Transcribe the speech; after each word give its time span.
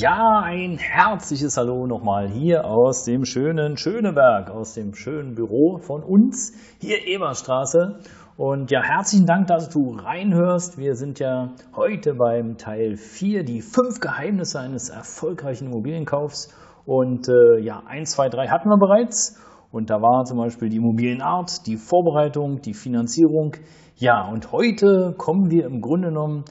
Ja, 0.00 0.42
ein 0.44 0.78
herzliches 0.78 1.56
Hallo 1.56 1.88
nochmal 1.88 2.28
hier 2.28 2.64
aus 2.64 3.02
dem 3.02 3.24
schönen 3.24 3.76
Schöneberg, 3.76 4.48
aus 4.48 4.74
dem 4.74 4.94
schönen 4.94 5.34
Büro 5.34 5.78
von 5.78 6.04
uns, 6.04 6.52
hier 6.80 7.04
Eberstraße. 7.04 7.98
Und 8.36 8.70
ja, 8.70 8.80
herzlichen 8.80 9.26
Dank, 9.26 9.48
dass 9.48 9.70
du 9.70 9.96
reinhörst. 9.96 10.78
Wir 10.78 10.94
sind 10.94 11.18
ja 11.18 11.50
heute 11.74 12.14
beim 12.14 12.58
Teil 12.58 12.94
4, 12.94 13.42
die 13.42 13.60
fünf 13.60 13.98
Geheimnisse 13.98 14.60
eines 14.60 14.88
erfolgreichen 14.88 15.66
Immobilienkaufs. 15.66 16.54
Und 16.86 17.28
äh, 17.28 17.58
ja, 17.58 17.82
1, 17.84 18.12
2, 18.12 18.28
3 18.28 18.46
hatten 18.46 18.68
wir 18.68 18.78
bereits. 18.78 19.42
Und 19.72 19.90
da 19.90 20.00
war 20.00 20.22
zum 20.26 20.38
Beispiel 20.38 20.68
die 20.68 20.76
Immobilienart, 20.76 21.66
die 21.66 21.76
Vorbereitung, 21.76 22.60
die 22.60 22.74
Finanzierung. 22.74 23.56
Ja, 23.96 24.28
und 24.28 24.52
heute 24.52 25.16
kommen 25.18 25.50
wir 25.50 25.66
im 25.66 25.80
Grunde 25.80 26.10
genommen 26.10 26.44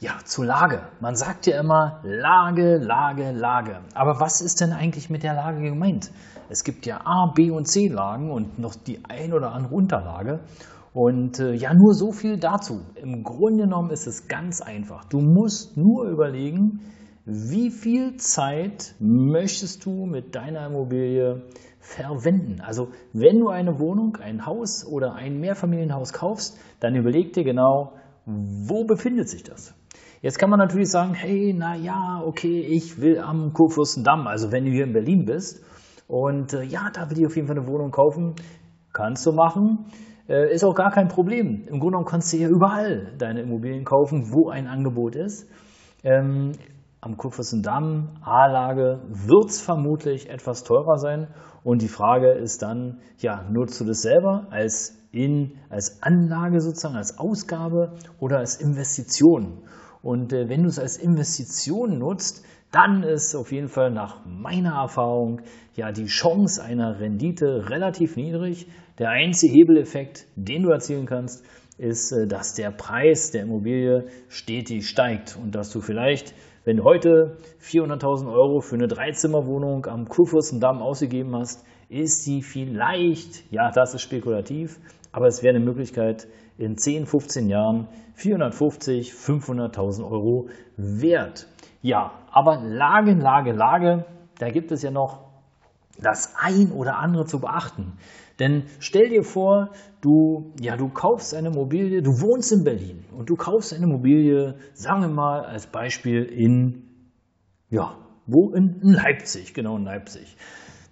ja, 0.00 0.12
zur 0.24 0.46
Lage. 0.46 0.80
Man 1.00 1.14
sagt 1.14 1.46
ja 1.46 1.60
immer 1.60 2.00
Lage, 2.02 2.78
Lage, 2.78 3.32
Lage. 3.32 3.80
Aber 3.94 4.18
was 4.18 4.40
ist 4.40 4.62
denn 4.62 4.72
eigentlich 4.72 5.10
mit 5.10 5.22
der 5.22 5.34
Lage 5.34 5.60
gemeint? 5.60 6.10
Es 6.48 6.64
gibt 6.64 6.86
ja 6.86 7.02
A, 7.04 7.32
B 7.34 7.50
und 7.50 7.66
C 7.66 7.88
Lagen 7.88 8.30
und 8.30 8.58
noch 8.58 8.74
die 8.74 9.04
ein 9.04 9.34
oder 9.34 9.52
andere 9.52 9.74
Unterlage. 9.74 10.40
Und 10.94 11.38
äh, 11.38 11.52
ja, 11.52 11.74
nur 11.74 11.92
so 11.92 12.12
viel 12.12 12.38
dazu. 12.38 12.80
Im 12.94 13.22
Grunde 13.22 13.64
genommen 13.64 13.90
ist 13.90 14.06
es 14.06 14.26
ganz 14.26 14.62
einfach. 14.62 15.04
Du 15.04 15.20
musst 15.20 15.76
nur 15.76 16.08
überlegen, 16.08 16.80
wie 17.26 17.70
viel 17.70 18.16
Zeit 18.16 18.94
möchtest 18.98 19.84
du 19.84 20.06
mit 20.06 20.34
deiner 20.34 20.66
Immobilie 20.66 21.42
verwenden? 21.78 22.62
Also, 22.62 22.88
wenn 23.12 23.38
du 23.38 23.50
eine 23.50 23.78
Wohnung, 23.78 24.16
ein 24.16 24.46
Haus 24.46 24.84
oder 24.84 25.14
ein 25.14 25.38
Mehrfamilienhaus 25.38 26.14
kaufst, 26.14 26.58
dann 26.80 26.96
überleg 26.96 27.34
dir 27.34 27.44
genau, 27.44 27.92
wo 28.24 28.84
befindet 28.84 29.28
sich 29.28 29.44
das? 29.44 29.74
Jetzt 30.22 30.38
kann 30.38 30.50
man 30.50 30.58
natürlich 30.58 30.90
sagen, 30.90 31.14
hey, 31.14 31.54
na 31.56 31.74
ja, 31.74 32.22
okay, 32.22 32.60
ich 32.60 33.00
will 33.00 33.18
am 33.20 33.54
Kurfürstendamm, 33.54 34.26
also 34.26 34.52
wenn 34.52 34.66
du 34.66 34.70
hier 34.70 34.84
in 34.84 34.92
Berlin 34.92 35.24
bist 35.24 35.64
und 36.08 36.52
äh, 36.52 36.62
ja, 36.62 36.90
da 36.92 37.08
will 37.08 37.20
ich 37.20 37.26
auf 37.26 37.36
jeden 37.36 37.48
Fall 37.48 37.56
eine 37.56 37.66
Wohnung 37.66 37.90
kaufen, 37.90 38.34
kannst 38.92 39.24
du 39.24 39.32
machen. 39.32 39.86
Äh, 40.28 40.52
ist 40.52 40.62
auch 40.62 40.74
gar 40.74 40.90
kein 40.90 41.08
Problem. 41.08 41.62
Im 41.68 41.80
Grunde 41.80 41.92
genommen 41.92 42.04
kannst 42.04 42.34
du 42.34 42.36
ja 42.36 42.48
überall 42.48 43.14
deine 43.16 43.40
Immobilien 43.40 43.86
kaufen, 43.86 44.30
wo 44.30 44.50
ein 44.50 44.66
Angebot 44.66 45.16
ist. 45.16 45.48
Ähm, 46.04 46.52
am 47.00 47.16
Kurfürstendamm, 47.16 48.10
A-Lage, 48.20 49.00
wird 49.08 49.48
es 49.48 49.62
vermutlich 49.62 50.28
etwas 50.28 50.64
teurer 50.64 50.98
sein. 50.98 51.28
Und 51.64 51.80
die 51.80 51.88
Frage 51.88 52.32
ist 52.32 52.60
dann, 52.60 53.00
ja, 53.20 53.42
nutzt 53.50 53.80
du 53.80 53.86
das 53.86 54.02
selber 54.02 54.48
als, 54.50 54.98
in, 55.12 55.52
als 55.70 56.02
Anlage 56.02 56.60
sozusagen, 56.60 56.96
als 56.96 57.18
Ausgabe 57.18 57.94
oder 58.18 58.36
als 58.36 58.60
Investition? 58.60 59.62
Und 60.02 60.32
äh, 60.32 60.48
wenn 60.48 60.62
du 60.62 60.68
es 60.68 60.78
als 60.78 60.96
Investition 60.96 61.98
nutzt, 61.98 62.44
dann 62.72 63.02
ist 63.02 63.34
auf 63.34 63.50
jeden 63.52 63.68
Fall 63.68 63.90
nach 63.90 64.24
meiner 64.24 64.74
Erfahrung 64.76 65.40
ja 65.74 65.90
die 65.90 66.06
Chance 66.06 66.62
einer 66.62 67.00
Rendite 67.00 67.68
relativ 67.68 68.16
niedrig. 68.16 68.68
Der 68.98 69.10
einzige 69.10 69.52
Hebeleffekt, 69.52 70.26
den 70.36 70.62
du 70.62 70.70
erzielen 70.70 71.06
kannst, 71.06 71.44
ist, 71.78 72.12
äh, 72.12 72.26
dass 72.26 72.54
der 72.54 72.70
Preis 72.70 73.30
der 73.32 73.42
Immobilie 73.42 74.06
stetig 74.28 74.88
steigt 74.88 75.36
und 75.42 75.54
dass 75.54 75.70
du 75.70 75.80
vielleicht, 75.80 76.34
wenn 76.64 76.76
du 76.76 76.84
heute 76.84 77.38
400.000 77.60 78.30
Euro 78.30 78.60
für 78.60 78.76
eine 78.76 78.86
Dreizimmerwohnung 78.86 79.86
am 79.86 80.06
Kurfürstendamm 80.06 80.82
ausgegeben 80.82 81.34
hast, 81.34 81.64
ist 81.88 82.22
sie 82.22 82.42
vielleicht, 82.42 83.50
ja, 83.50 83.72
das 83.72 83.94
ist 83.94 84.02
spekulativ, 84.02 84.78
aber 85.12 85.26
es 85.26 85.42
wäre 85.42 85.54
eine 85.54 85.64
Möglichkeit, 85.64 86.28
in 86.58 86.76
10, 86.76 87.06
15 87.06 87.48
Jahren 87.48 87.88
450, 88.14 89.12
500.000 89.12 90.04
Euro 90.04 90.48
wert. 90.76 91.46
Ja, 91.80 92.12
aber 92.30 92.60
Lage, 92.60 93.14
Lage, 93.14 93.52
Lage, 93.52 94.04
da 94.38 94.50
gibt 94.50 94.70
es 94.72 94.82
ja 94.82 94.90
noch 94.90 95.30
das 95.98 96.34
ein 96.38 96.72
oder 96.72 96.98
andere 96.98 97.24
zu 97.24 97.40
beachten. 97.40 97.94
Denn 98.38 98.64
stell 98.78 99.10
dir 99.10 99.22
vor, 99.22 99.70
du, 100.00 100.52
ja, 100.60 100.76
du 100.76 100.88
kaufst 100.88 101.34
eine 101.34 101.48
Immobilie, 101.48 102.02
du 102.02 102.10
wohnst 102.20 102.52
in 102.52 102.64
Berlin 102.64 103.04
und 103.16 103.28
du 103.28 103.36
kaufst 103.36 103.74
eine 103.74 103.84
Immobilie, 103.84 104.54
sagen 104.72 105.02
wir 105.02 105.08
mal 105.08 105.44
als 105.44 105.66
Beispiel 105.66 106.24
in, 106.24 106.84
ja, 107.68 107.96
wo? 108.26 108.52
In 108.52 108.80
Leipzig, 108.82 109.52
genau 109.54 109.76
in 109.76 109.84
Leipzig. 109.84 110.36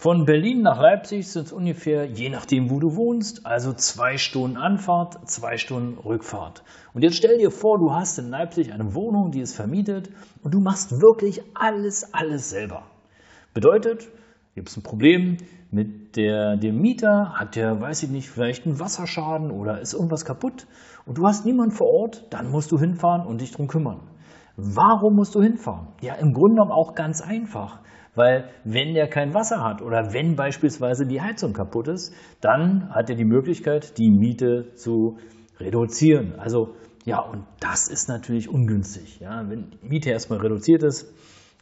Von 0.00 0.24
Berlin 0.24 0.62
nach 0.62 0.80
Leipzig 0.80 1.28
sind 1.28 1.48
es 1.48 1.52
ungefähr, 1.52 2.06
je 2.06 2.30
nachdem, 2.30 2.70
wo 2.70 2.80
du 2.80 2.96
wohnst, 2.96 3.44
also 3.44 3.74
zwei 3.74 4.16
Stunden 4.16 4.56
Anfahrt, 4.56 5.28
zwei 5.28 5.58
Stunden 5.58 5.98
Rückfahrt. 5.98 6.64
Und 6.94 7.02
jetzt 7.02 7.18
stell 7.18 7.36
dir 7.36 7.50
vor, 7.50 7.78
du 7.78 7.92
hast 7.92 8.18
in 8.18 8.30
Leipzig 8.30 8.72
eine 8.72 8.94
Wohnung, 8.94 9.30
die 9.30 9.40
ist 9.40 9.54
vermietet 9.54 10.08
und 10.42 10.54
du 10.54 10.60
machst 10.60 11.02
wirklich 11.02 11.42
alles, 11.52 12.14
alles 12.14 12.48
selber. 12.48 12.84
Bedeutet, 13.52 14.08
gibt 14.54 14.70
es 14.70 14.76
ein 14.78 14.82
Problem 14.82 15.36
mit 15.70 16.16
der, 16.16 16.56
dem 16.56 16.80
Mieter, 16.80 17.34
hat 17.34 17.54
der, 17.54 17.78
weiß 17.78 18.02
ich 18.04 18.08
nicht, 18.08 18.30
vielleicht 18.30 18.64
einen 18.64 18.80
Wasserschaden 18.80 19.50
oder 19.50 19.82
ist 19.82 19.92
irgendwas 19.92 20.24
kaputt 20.24 20.66
und 21.04 21.18
du 21.18 21.26
hast 21.26 21.44
niemanden 21.44 21.72
vor 21.72 21.88
Ort, 21.88 22.24
dann 22.30 22.50
musst 22.50 22.72
du 22.72 22.78
hinfahren 22.78 23.26
und 23.26 23.42
dich 23.42 23.52
drum 23.52 23.68
kümmern. 23.68 24.00
Warum 24.56 25.16
musst 25.16 25.34
du 25.34 25.42
hinfahren? 25.42 25.88
Ja, 26.00 26.14
im 26.14 26.32
Grunde 26.32 26.54
genommen 26.54 26.72
auch 26.72 26.94
ganz 26.94 27.20
einfach. 27.20 27.80
Weil 28.14 28.50
wenn 28.64 28.94
der 28.94 29.08
kein 29.08 29.34
Wasser 29.34 29.62
hat 29.62 29.82
oder 29.82 30.12
wenn 30.12 30.34
beispielsweise 30.34 31.06
die 31.06 31.20
Heizung 31.20 31.52
kaputt 31.52 31.88
ist, 31.88 32.12
dann 32.40 32.90
hat 32.92 33.08
er 33.08 33.16
die 33.16 33.24
Möglichkeit, 33.24 33.98
die 33.98 34.10
Miete 34.10 34.74
zu 34.74 35.18
reduzieren. 35.58 36.34
Also 36.38 36.74
ja, 37.04 37.20
und 37.20 37.46
das 37.60 37.88
ist 37.88 38.08
natürlich 38.08 38.48
ungünstig. 38.48 39.20
Ja, 39.20 39.48
wenn 39.48 39.70
die 39.70 39.86
Miete 39.86 40.10
erstmal 40.10 40.40
reduziert 40.40 40.82
ist, 40.82 41.12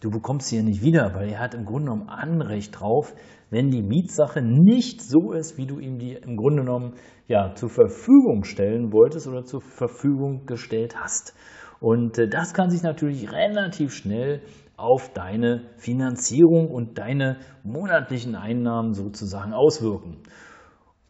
du 0.01 0.11
bekommst 0.11 0.49
sie 0.49 0.57
ja 0.57 0.63
nicht 0.63 0.83
wieder, 0.83 1.15
weil 1.15 1.29
er 1.31 1.41
hat 1.41 1.55
im 1.55 1.65
Grunde 1.65 1.91
genommen 1.91 2.09
Anrecht 2.09 2.81
drauf, 2.81 3.15
wenn 3.51 3.71
die 3.71 3.83
Mietsache 3.83 4.43
nicht 4.43 5.03
so 5.03 5.33
ist, 5.33 5.57
wie 5.57 5.67
du 5.67 5.79
ihm 5.79 5.99
die 5.99 6.15
im 6.15 6.37
Grunde 6.37 6.63
genommen 6.63 6.95
ja 7.29 7.55
zur 7.55 7.69
Verfügung 7.69 8.45
stellen 8.45 8.93
wolltest 8.93 9.29
oder 9.29 9.45
zur 9.45 9.61
Verfügung 9.61 10.47
gestellt 10.47 10.97
hast. 11.01 11.35
Und 11.81 12.19
äh, 12.19 12.29
das 12.29 12.55
kann 12.55 12.71
sich 12.71 12.83
natürlich 12.83 13.31
relativ 13.33 13.93
schnell 13.93 14.43
auf 14.79 15.13
deine 15.13 15.65
Finanzierung 15.77 16.71
und 16.71 16.99
deine 16.99 17.39
monatlichen 17.65 18.37
Einnahmen 18.37 18.95
sozusagen 18.95 19.53
auswirken. 19.53 20.19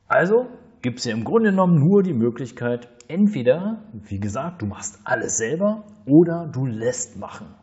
Also 0.09 0.47
gibt 0.81 0.99
es 0.99 1.05
ja 1.05 1.13
im 1.13 1.23
Grunde 1.23 1.51
genommen 1.51 1.79
nur 1.79 2.03
die 2.03 2.15
Möglichkeit, 2.15 2.89
entweder, 3.09 3.83
wie 3.93 4.19
gesagt, 4.19 4.63
du 4.63 4.67
machst 4.67 5.01
alles 5.05 5.37
selber 5.37 5.85
oder 6.07 6.49
du 6.51 6.65
lässt 6.65 7.19
machen. 7.19 7.55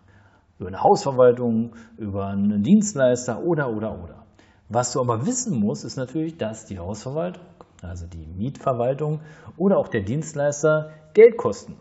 Über 0.59 0.67
eine 0.67 0.83
Hausverwaltung, 0.83 1.75
über 1.97 2.27
einen 2.27 2.61
Dienstleister 2.61 3.43
oder, 3.43 3.75
oder, 3.75 4.01
oder. 4.01 4.25
Was 4.69 4.93
du 4.93 5.01
aber 5.01 5.25
wissen 5.25 5.59
musst, 5.59 5.85
ist 5.85 5.97
natürlich, 5.97 6.37
dass 6.37 6.65
die 6.65 6.77
Hausverwaltung, 6.77 7.43
also 7.81 8.05
die 8.05 8.27
Mietverwaltung 8.27 9.21
oder 9.57 9.77
auch 9.77 9.87
der 9.87 10.01
Dienstleister 10.01 10.91
Geld 11.13 11.37
kosten. 11.37 11.77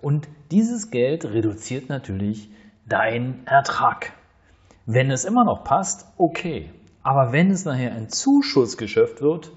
Und 0.00 0.28
dieses 0.50 0.90
Geld 0.90 1.24
reduziert 1.24 1.88
natürlich 1.88 2.50
dein 2.86 3.46
Ertrag. 3.46 4.12
Wenn 4.86 5.10
es 5.10 5.24
immer 5.24 5.44
noch 5.44 5.64
passt, 5.64 6.06
okay. 6.18 6.70
Aber 7.02 7.32
wenn 7.32 7.50
es 7.50 7.64
nachher 7.64 7.92
ein 7.92 8.08
Zuschussgeschäft 8.08 9.22
wird, 9.22 9.52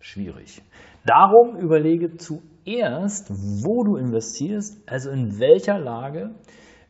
schwierig. 0.00 0.62
Darum 1.04 1.56
überlege 1.56 2.16
zuerst, 2.16 3.30
wo 3.30 3.84
du 3.84 3.96
investierst, 3.96 4.88
also 4.88 5.10
in 5.10 5.38
welcher 5.38 5.78
Lage 5.78 6.34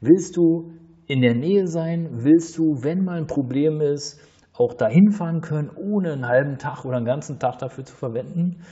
willst 0.00 0.36
du 0.36 0.72
in 1.06 1.20
der 1.20 1.34
Nähe 1.34 1.66
sein, 1.66 2.08
willst 2.24 2.58
du, 2.58 2.82
wenn 2.82 3.04
mal 3.04 3.18
ein 3.18 3.26
Problem 3.26 3.80
ist, 3.80 4.20
auch 4.54 4.74
dahin 4.74 5.10
fahren 5.10 5.40
können, 5.40 5.70
ohne 5.76 6.12
einen 6.12 6.26
halben 6.26 6.58
Tag 6.58 6.84
oder 6.84 6.96
einen 6.96 7.06
ganzen 7.06 7.38
Tag 7.38 7.58
dafür 7.58 7.84
zu 7.84 7.94
verwenden. 7.94 8.62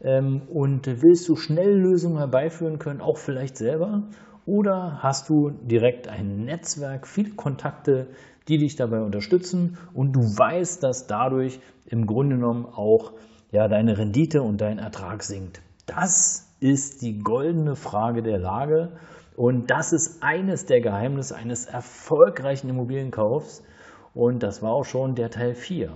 Ähm, 0.00 0.42
und 0.48 0.86
willst 0.86 1.28
du 1.28 1.36
schnell 1.36 1.76
Lösungen 1.76 2.18
herbeiführen 2.18 2.78
können, 2.78 3.00
auch 3.00 3.18
vielleicht 3.18 3.56
selber? 3.56 4.04
Oder 4.46 4.98
hast 5.02 5.28
du 5.28 5.50
direkt 5.50 6.08
ein 6.08 6.44
Netzwerk, 6.44 7.06
viele 7.06 7.30
Kontakte, 7.30 8.08
die 8.48 8.58
dich 8.58 8.76
dabei 8.76 9.00
unterstützen 9.00 9.78
und 9.94 10.12
du 10.12 10.20
weißt, 10.20 10.82
dass 10.82 11.06
dadurch 11.06 11.60
im 11.86 12.06
Grunde 12.06 12.36
genommen 12.36 12.66
auch 12.66 13.12
ja, 13.50 13.68
deine 13.68 13.96
Rendite 13.96 14.42
und 14.42 14.60
dein 14.60 14.78
Ertrag 14.78 15.22
sinkt. 15.22 15.62
Das 15.86 16.54
ist 16.60 17.02
die 17.02 17.18
goldene 17.18 17.74
Frage 17.74 18.22
der 18.22 18.38
Lage 18.38 18.92
und 19.36 19.70
das 19.70 19.92
ist 19.92 20.22
eines 20.22 20.66
der 20.66 20.80
Geheimnisse 20.80 21.36
eines 21.36 21.66
erfolgreichen 21.66 22.68
Immobilienkaufs 22.68 23.62
und 24.14 24.42
das 24.42 24.62
war 24.62 24.70
auch 24.70 24.84
schon 24.84 25.14
der 25.14 25.30
Teil 25.30 25.54
4. 25.54 25.92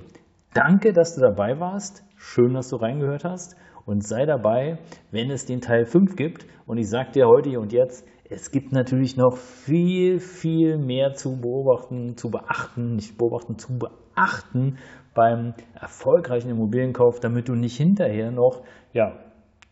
Danke, 0.54 0.92
dass 0.92 1.14
du 1.14 1.20
dabei 1.20 1.60
warst. 1.60 2.04
Schön, 2.16 2.54
dass 2.54 2.68
du 2.68 2.76
reingehört 2.76 3.24
hast. 3.24 3.56
Und 3.86 4.04
sei 4.06 4.26
dabei, 4.26 4.78
wenn 5.12 5.30
es 5.30 5.46
den 5.46 5.60
Teil 5.60 5.86
5 5.86 6.16
gibt. 6.16 6.46
Und 6.66 6.78
ich 6.78 6.90
sage 6.90 7.12
dir 7.12 7.28
heute 7.28 7.58
und 7.60 7.72
jetzt, 7.72 8.04
es 8.30 8.50
gibt 8.50 8.72
natürlich 8.72 9.16
noch 9.16 9.36
viel, 9.36 10.19
viel 10.19 10.76
mehr 10.78 11.14
zu 11.14 11.40
beobachten, 11.40 12.16
zu 12.16 12.30
beachten, 12.30 12.96
nicht 12.96 13.16
beobachten, 13.16 13.58
zu 13.58 13.78
beachten 13.78 14.78
beim 15.14 15.54
erfolgreichen 15.75 16.50
Immobilienkauf, 16.50 17.20
damit 17.20 17.48
du 17.48 17.54
nicht 17.54 17.76
hinterher 17.76 18.30
noch 18.30 18.62
ja, 18.92 19.16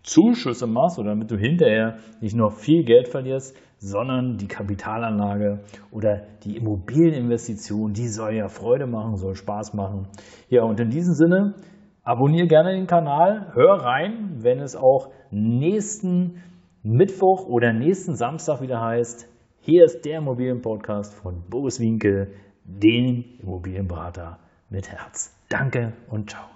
Zuschüsse 0.03 0.67
machst 0.67 0.99
oder 0.99 1.11
damit 1.11 1.31
du 1.31 1.37
hinterher 1.37 1.99
nicht 2.21 2.35
noch 2.35 2.53
viel 2.53 2.85
Geld 2.85 3.09
verlierst, 3.09 3.57
sondern 3.79 4.39
die 4.39 4.49
Kapitalanlage 4.49 5.61
oder 5.91 6.23
die 6.45 6.57
Immobilieninvestition, 6.57 7.93
die 7.93 8.09
soll 8.09 8.35
ja 8.35 8.49
Freude 8.49 8.87
machen, 8.87 9.17
soll 9.17 9.35
Spaß 9.35 9.75
machen. 9.75 10.09
Ja, 10.49 10.63
und 10.63 10.81
in 10.81 10.89
diesem 10.89 11.13
Sinne, 11.13 11.55
abonniere 12.03 12.47
gerne 12.47 12.73
den 12.73 12.87
Kanal, 12.87 13.53
hör 13.53 13.75
rein, 13.83 14.37
wenn 14.39 14.61
es 14.61 14.77
auch 14.77 15.11
nächsten 15.31 16.43
Mittwoch 16.89 17.47
oder 17.47 17.73
nächsten 17.73 18.15
Samstag 18.15 18.61
wieder 18.61 18.81
heißt, 18.81 19.29
hier 19.61 19.85
ist 19.85 20.05
der 20.05 20.19
Immobilienpodcast 20.19 21.15
von 21.15 21.43
Boris 21.51 21.81
Winkel, 21.81 22.33
den 22.63 23.41
Immobilienberater 23.41 24.39
mit 24.71 24.89
Herz. 24.89 25.37
Danke 25.49 25.95
und 26.09 26.31
ciao. 26.31 26.56